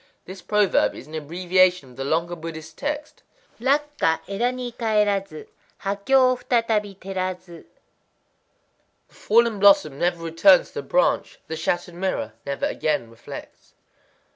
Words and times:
—This 0.25 0.41
proverb 0.41 0.95
is 0.95 1.05
an 1.05 1.13
abbreviation 1.13 1.91
of 1.91 1.95
the 1.95 2.03
longer 2.03 2.35
Buddhist 2.35 2.75
text: 2.75 3.21
Rakkwa 3.59 4.19
éda 4.27 4.51
ni 4.51 4.71
kaerazu; 4.71 5.45
ha 5.77 5.95
kyō 5.95 6.39
futatabi 6.39 6.97
terasazu: 6.97 7.65
"The 9.09 9.13
fallen 9.13 9.59
blossom 9.59 9.99
never 9.99 10.23
returns 10.23 10.69
to 10.69 10.73
the 10.81 10.81
branch; 10.81 11.37
the 11.47 11.55
shattered 11.55 11.93
mirror 11.93 12.33
never 12.47 12.65
again 12.65 13.11
reflects." 13.11 13.73